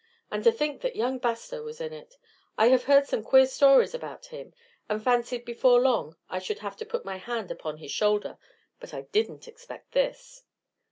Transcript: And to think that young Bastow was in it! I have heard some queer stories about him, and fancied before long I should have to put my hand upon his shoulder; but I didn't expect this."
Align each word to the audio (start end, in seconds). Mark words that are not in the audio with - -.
And 0.31 0.43
to 0.45 0.51
think 0.51 0.81
that 0.81 0.95
young 0.95 1.19
Bastow 1.19 1.61
was 1.61 1.79
in 1.79 1.93
it! 1.93 2.17
I 2.57 2.69
have 2.69 2.85
heard 2.85 3.05
some 3.05 3.21
queer 3.21 3.45
stories 3.45 3.93
about 3.93 4.25
him, 4.25 4.51
and 4.89 5.03
fancied 5.03 5.45
before 5.45 5.79
long 5.79 6.15
I 6.27 6.39
should 6.39 6.57
have 6.57 6.75
to 6.77 6.87
put 6.87 7.05
my 7.05 7.17
hand 7.17 7.51
upon 7.51 7.77
his 7.77 7.91
shoulder; 7.91 8.39
but 8.79 8.95
I 8.95 9.01
didn't 9.01 9.47
expect 9.47 9.91
this." 9.91 10.41